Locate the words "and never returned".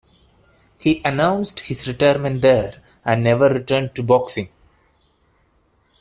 3.05-3.93